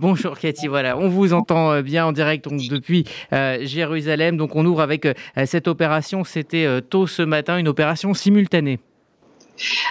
[0.00, 3.02] Bonjour Cathy, voilà, on vous entend euh, bien en direct depuis
[3.32, 4.36] euh, Jérusalem.
[4.36, 5.12] Donc on ouvre avec euh,
[5.44, 8.78] cette opération, c'était tôt ce matin, une opération simultanée.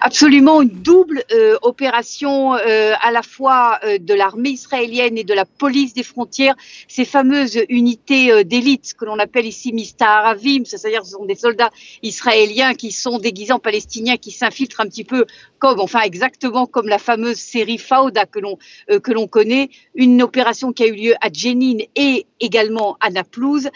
[0.00, 5.34] Absolument, une double euh, opération euh, à la fois euh, de l'armée israélienne et de
[5.34, 6.54] la police des frontières,
[6.88, 11.70] ces fameuses unités d'élite que l'on appelle ici Mista Aravim, c'est-à-dire ce sont des soldats
[12.02, 15.24] israéliens qui sont déguisés en palestiniens, qui s'infiltrent un petit peu
[15.58, 18.58] comme, enfin exactement comme la fameuse série Fauda que l'on
[19.02, 23.68] que l'on connaît, une opération qui a eu lieu à Jenin et également à Naplouse.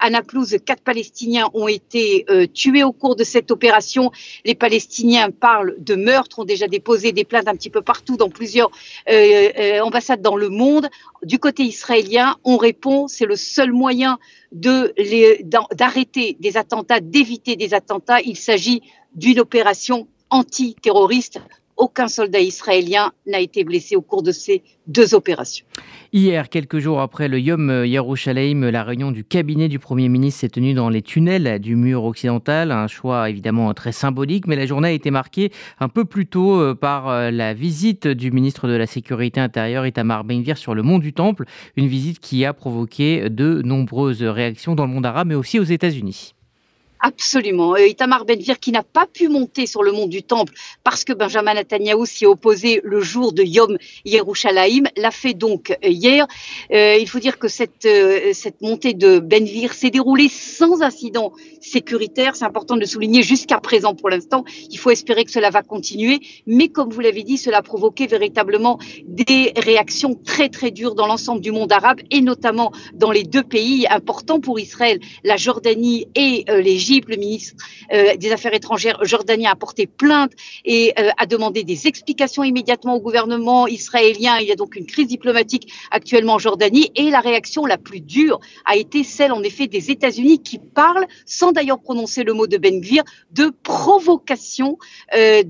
[0.00, 4.10] À Naplouse, quatre Palestiniens ont été tués au cours de cette opération.
[4.44, 8.30] Les Palestiniens parlent de meurtres, ont déjà déposé des plaintes un petit peu partout dans
[8.30, 8.70] plusieurs
[9.08, 10.88] euh, euh, ambassades dans le monde.
[11.22, 14.18] Du côté israélien, on répond, c'est le seul moyen
[14.52, 18.20] d'arrêter des attentats, d'éviter des attentats.
[18.20, 18.82] Il s'agit
[19.14, 21.40] d'une opération antiterroriste
[21.80, 25.64] aucun soldat israélien n'a été blessé au cours de ces deux opérations.
[26.12, 30.48] Hier, quelques jours après le Yom Yerushalayim, la réunion du cabinet du Premier ministre s'est
[30.48, 32.70] tenue dans les tunnels du mur occidental.
[32.70, 36.60] Un choix évidemment très symbolique, mais la journée a été marquée un peu plus tôt
[36.60, 40.82] euh, par euh, la visite du ministre de la Sécurité intérieure, Itamar Benvir, sur le
[40.82, 41.44] mont du Temple.
[41.76, 45.64] Une visite qui a provoqué de nombreuses réactions dans le monde arabe, mais aussi aux
[45.64, 46.34] États-Unis.
[47.02, 47.74] Absolument.
[47.76, 50.52] Euh, Itamar Benvir qui n'a pas pu monter sur le mont du Temple
[50.84, 55.70] parce que Benjamin Netanyahu s'y est opposé le jour de Yom Yerushalayim, l'a fait donc
[55.70, 56.26] euh, hier.
[56.72, 57.88] Euh, il faut dire que cette,
[58.34, 62.36] cette montée de Benvir s'est déroulée sans incident sécuritaire.
[62.36, 64.44] C'est important de le souligner jusqu'à présent pour l'instant.
[64.70, 66.20] Il faut espérer que cela va continuer.
[66.46, 71.06] Mais comme vous l'avez dit, cela a provoqué véritablement des réactions très très dures dans
[71.06, 76.06] l'ensemble du monde arabe et notamment dans les deux pays importants pour Israël, la Jordanie
[76.14, 80.32] et l'Égypte le ministre euh, des Affaires étrangères jordanien a porté plainte
[80.64, 84.38] et euh, a demandé des explications immédiatement au gouvernement israélien.
[84.40, 88.00] Il y a donc une crise diplomatique actuellement en Jordanie et la réaction la plus
[88.00, 92.46] dure a été celle en effet des États-Unis qui parlent, sans d'ailleurs prononcer le mot
[92.46, 94.78] de Ben Gvir, de provocation
[95.14, 95.42] euh,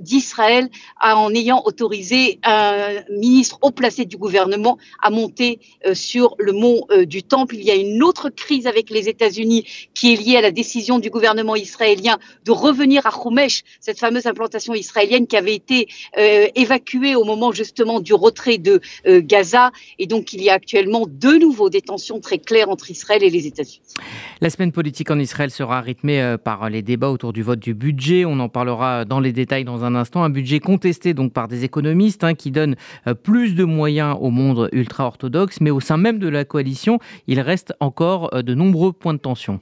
[0.00, 0.68] d'Israël
[1.00, 5.60] en ayant autorisé un ministre haut placé du gouvernement à monter
[5.92, 7.56] sur le mont du Temple.
[7.56, 9.64] Il y a une autre crise avec les États-Unis
[9.94, 12.16] qui est liée à la décision du gouvernement israélien
[12.46, 17.52] de revenir à Homesh, cette fameuse implantation israélienne qui avait été euh, évacuée au moment
[17.52, 19.70] justement du retrait de euh, Gaza.
[19.98, 23.28] Et donc, il y a actuellement de nouveau des tensions très claires entre Israël et
[23.28, 23.82] les États-Unis.
[24.40, 27.74] La semaine politique en Israël sera rythmée euh, par les débats autour du vote du
[27.74, 28.24] budget.
[28.24, 30.22] On en parlera dans les détails dans un instant.
[30.22, 32.76] Un budget contesté donc par des économistes hein, qui donne
[33.24, 37.74] plus de moyens au monde ultra-orthodoxe, mais au sein même de la coalition, il reste
[37.80, 39.60] encore de nombreux points de tension.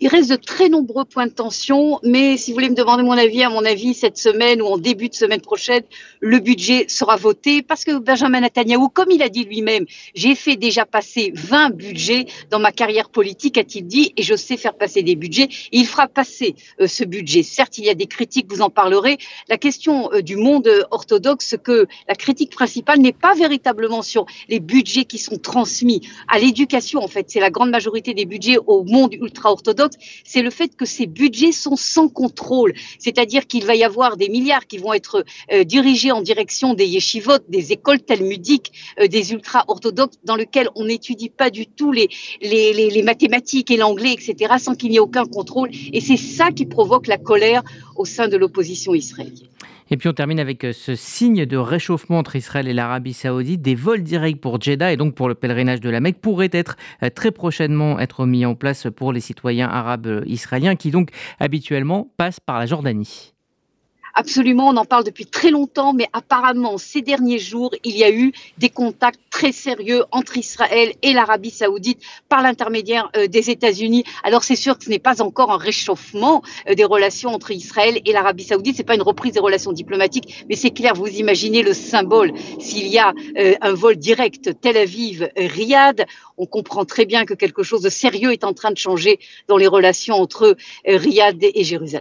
[0.00, 3.12] Il reste de très nombreux points de tension, mais si vous voulez me demander mon
[3.12, 5.82] avis, à mon avis, cette semaine ou en début de semaine prochaine,
[6.20, 9.84] le budget sera voté parce que Benjamin Netanyahu, comme il a dit lui-même,
[10.14, 14.56] j'ai fait déjà passer 20 budgets dans ma carrière politique, a-t-il dit, et je sais
[14.56, 15.48] faire passer des budgets.
[15.70, 17.42] il fera passer euh, ce budget.
[17.42, 19.18] Certes, il y a des critiques, vous en parlerez.
[19.48, 24.60] La question euh, du monde orthodoxe, que la critique principale n'est pas véritablement sur les
[24.60, 27.26] budgets qui sont transmis à l'éducation, en fait.
[27.30, 31.06] C'est la grande majorité des budgets au monde ultra-orthodoxe orthodoxe, c'est le fait que ces
[31.06, 32.74] budgets sont sans contrôle.
[32.98, 36.86] C'est-à-dire qu'il va y avoir des milliards qui vont être euh, dirigés en direction des
[36.86, 42.08] yeshivot, des écoles talmudiques, euh, des ultra-orthodoxes, dans lesquels on n'étudie pas du tout les,
[42.40, 45.70] les, les mathématiques et l'anglais, etc., sans qu'il n'y ait aucun contrôle.
[45.92, 47.62] Et c'est ça qui provoque la colère
[47.96, 49.48] au sein de l'opposition israélienne.
[49.92, 53.60] Et puis on termine avec euh, ce signe de réchauffement entre Israël et l'Arabie saoudite.
[53.60, 56.76] Des vols directs pour Jeddah et donc pour le pèlerinage de la Mecque pourraient être
[57.02, 61.10] euh, très prochainement être mis en place pour les citoyens arabes euh, israéliens qui donc
[61.38, 63.31] habituellement passent par la Jordanie.
[64.14, 68.10] Absolument, on en parle depuis très longtemps, mais apparemment, ces derniers jours, il y a
[68.10, 74.04] eu des contacts très sérieux entre Israël et l'Arabie saoudite par l'intermédiaire euh, des États-Unis.
[74.22, 78.00] Alors c'est sûr que ce n'est pas encore un réchauffement euh, des relations entre Israël
[78.04, 81.62] et l'Arabie saoudite, c'est pas une reprise des relations diplomatiques, mais c'est clair, vous imaginez
[81.62, 82.32] le symbole.
[82.58, 86.04] S'il y a euh, un vol direct Tel Aviv-Riyad,
[86.36, 89.18] on comprend très bien que quelque chose de sérieux est en train de changer
[89.48, 92.00] dans les relations entre Riyad et Jérusalem.